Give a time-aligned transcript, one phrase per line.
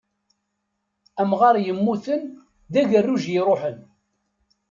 [1.21, 2.21] Amɣar yemmuten,
[2.71, 3.77] d agerruj i yeṛuḥen.